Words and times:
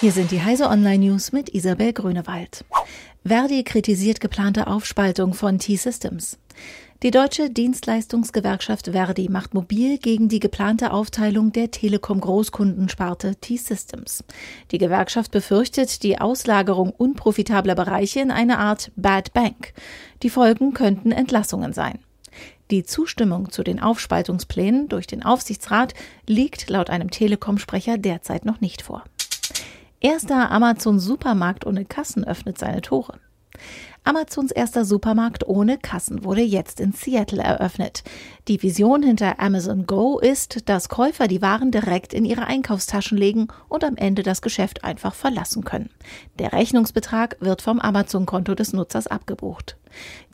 Hier 0.00 0.12
sind 0.12 0.30
die 0.30 0.40
Heise 0.40 0.70
Online 0.70 1.10
News 1.10 1.30
mit 1.30 1.54
Isabel 1.54 1.92
Grünewald. 1.92 2.64
Verdi 3.22 3.62
kritisiert 3.64 4.18
geplante 4.18 4.66
Aufspaltung 4.66 5.34
von 5.34 5.58
T-Systems. 5.58 6.38
Die 7.02 7.10
deutsche 7.10 7.50
Dienstleistungsgewerkschaft 7.50 8.92
Verdi 8.92 9.28
macht 9.28 9.52
mobil 9.52 9.98
gegen 9.98 10.30
die 10.30 10.40
geplante 10.40 10.94
Aufteilung 10.94 11.52
der 11.52 11.70
Telekom-Großkundensparte 11.70 13.36
T-Systems. 13.36 14.24
Die 14.70 14.78
Gewerkschaft 14.78 15.32
befürchtet 15.32 16.02
die 16.02 16.18
Auslagerung 16.18 16.92
unprofitabler 16.96 17.74
Bereiche 17.74 18.20
in 18.20 18.30
eine 18.30 18.58
Art 18.58 18.92
Bad 18.96 19.34
Bank. 19.34 19.74
Die 20.22 20.30
Folgen 20.30 20.72
könnten 20.72 21.12
Entlassungen 21.12 21.74
sein. 21.74 21.98
Die 22.70 22.84
Zustimmung 22.84 23.50
zu 23.50 23.62
den 23.62 23.80
Aufspaltungsplänen 23.80 24.88
durch 24.88 25.06
den 25.06 25.22
Aufsichtsrat 25.22 25.92
liegt 26.26 26.70
laut 26.70 26.88
einem 26.88 27.10
Telekom-Sprecher 27.10 27.98
derzeit 27.98 28.46
noch 28.46 28.62
nicht 28.62 28.80
vor. 28.80 29.04
Erster 30.00 30.50
Amazon-Supermarkt 30.50 31.66
ohne 31.66 31.84
Kassen 31.84 32.24
öffnet 32.24 32.58
seine 32.58 32.80
Tore. 32.80 33.20
Amazons 34.10 34.50
erster 34.50 34.84
Supermarkt 34.84 35.46
ohne 35.46 35.78
Kassen 35.78 36.24
wurde 36.24 36.40
jetzt 36.40 36.80
in 36.80 36.90
Seattle 36.90 37.40
eröffnet. 37.40 38.02
Die 38.48 38.60
Vision 38.60 39.04
hinter 39.04 39.38
Amazon 39.38 39.86
Go 39.86 40.18
ist, 40.18 40.68
dass 40.68 40.88
Käufer 40.88 41.28
die 41.28 41.42
Waren 41.42 41.70
direkt 41.70 42.12
in 42.12 42.24
ihre 42.24 42.48
Einkaufstaschen 42.48 43.16
legen 43.16 43.46
und 43.68 43.84
am 43.84 43.94
Ende 43.94 44.24
das 44.24 44.42
Geschäft 44.42 44.82
einfach 44.82 45.14
verlassen 45.14 45.62
können. 45.62 45.90
Der 46.40 46.52
Rechnungsbetrag 46.52 47.36
wird 47.38 47.62
vom 47.62 47.78
Amazon-Konto 47.78 48.56
des 48.56 48.72
Nutzers 48.72 49.06
abgebucht. 49.06 49.76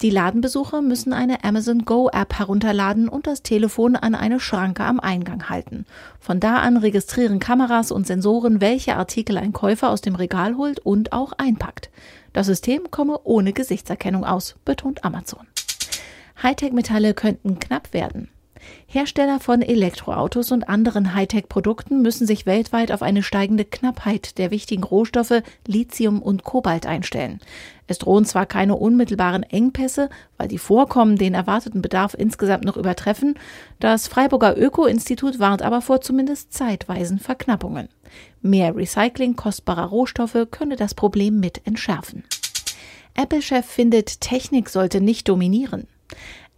Die 0.00 0.10
Ladenbesucher 0.10 0.80
müssen 0.80 1.12
eine 1.12 1.44
Amazon 1.44 1.84
Go 1.84 2.08
App 2.10 2.38
herunterladen 2.38 3.08
und 3.10 3.26
das 3.26 3.42
Telefon 3.42 3.96
an 3.96 4.14
eine 4.14 4.40
Schranke 4.40 4.84
am 4.84 5.00
Eingang 5.00 5.50
halten. 5.50 5.84
Von 6.18 6.40
da 6.40 6.56
an 6.56 6.78
registrieren 6.78 7.40
Kameras 7.40 7.90
und 7.92 8.06
Sensoren, 8.06 8.62
welche 8.62 8.96
Artikel 8.96 9.36
ein 9.36 9.52
Käufer 9.52 9.90
aus 9.90 10.00
dem 10.00 10.14
Regal 10.14 10.56
holt 10.56 10.78
und 10.78 11.12
auch 11.12 11.32
einpackt. 11.32 11.90
Das 12.36 12.48
System 12.48 12.90
komme 12.90 13.20
ohne 13.24 13.54
Gesichtserkennung 13.66 14.24
aus, 14.24 14.54
betont 14.64 15.04
Amazon. 15.04 15.44
Hightech-Metalle 16.40 17.14
könnten 17.14 17.58
knapp 17.58 17.92
werden. 17.92 18.28
Hersteller 18.86 19.40
von 19.40 19.60
Elektroautos 19.60 20.52
und 20.52 20.68
anderen 20.68 21.14
Hightech-Produkten 21.14 22.00
müssen 22.00 22.28
sich 22.28 22.46
weltweit 22.46 22.92
auf 22.92 23.02
eine 23.02 23.24
steigende 23.24 23.64
Knappheit 23.64 24.38
der 24.38 24.52
wichtigen 24.52 24.84
Rohstoffe 24.84 25.42
Lithium 25.66 26.22
und 26.22 26.44
Kobalt 26.44 26.86
einstellen. 26.86 27.40
Es 27.88 27.98
drohen 27.98 28.24
zwar 28.24 28.46
keine 28.46 28.76
unmittelbaren 28.76 29.42
Engpässe, 29.42 30.10
weil 30.36 30.46
die 30.46 30.58
Vorkommen 30.58 31.16
den 31.16 31.34
erwarteten 31.34 31.82
Bedarf 31.82 32.14
insgesamt 32.14 32.64
noch 32.64 32.76
übertreffen, 32.76 33.34
das 33.80 34.06
Freiburger 34.06 34.56
Öko-Institut 34.56 35.40
warnt 35.40 35.62
aber 35.62 35.80
vor 35.80 36.00
zumindest 36.00 36.52
zeitweisen 36.52 37.18
Verknappungen. 37.18 37.88
Mehr 38.42 38.76
Recycling 38.76 39.34
kostbarer 39.34 39.86
Rohstoffe 39.86 40.46
könne 40.52 40.76
das 40.76 40.94
Problem 40.94 41.40
mit 41.40 41.66
entschärfen. 41.66 42.22
Apple-Chef 43.16 43.64
findet, 43.64 44.20
Technik 44.20 44.68
sollte 44.68 45.00
nicht 45.00 45.28
dominieren. 45.28 45.86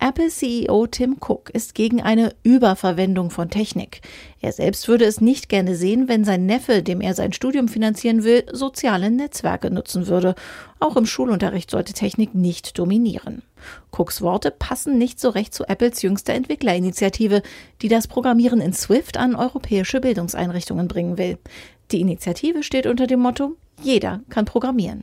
Apple-CEO 0.00 0.86
Tim 0.86 1.16
Cook 1.18 1.50
ist 1.50 1.74
gegen 1.74 2.00
eine 2.00 2.32
Überverwendung 2.44 3.30
von 3.30 3.50
Technik. 3.50 4.00
Er 4.40 4.52
selbst 4.52 4.86
würde 4.86 5.04
es 5.04 5.20
nicht 5.20 5.48
gerne 5.48 5.74
sehen, 5.74 6.06
wenn 6.06 6.24
sein 6.24 6.46
Neffe, 6.46 6.84
dem 6.84 7.00
er 7.00 7.14
sein 7.14 7.32
Studium 7.32 7.66
finanzieren 7.66 8.22
will, 8.22 8.44
soziale 8.52 9.10
Netzwerke 9.10 9.72
nutzen 9.72 10.06
würde. 10.06 10.36
Auch 10.78 10.96
im 10.96 11.04
Schulunterricht 11.04 11.70
sollte 11.70 11.94
Technik 11.94 12.32
nicht 12.34 12.78
dominieren. 12.78 13.42
Cooks 13.90 14.22
Worte 14.22 14.52
passen 14.52 14.98
nicht 14.98 15.18
so 15.18 15.30
recht 15.30 15.52
zu 15.52 15.64
Apples 15.64 16.00
jüngster 16.02 16.34
Entwicklerinitiative, 16.34 17.42
die 17.82 17.88
das 17.88 18.06
Programmieren 18.06 18.60
in 18.60 18.72
Swift 18.72 19.16
an 19.16 19.34
europäische 19.34 20.00
Bildungseinrichtungen 20.00 20.86
bringen 20.86 21.18
will. 21.18 21.38
Die 21.90 22.00
Initiative 22.00 22.62
steht 22.62 22.86
unter 22.86 23.08
dem 23.08 23.20
Motto 23.20 23.56
Jeder 23.82 24.20
kann 24.28 24.44
programmieren. 24.44 25.02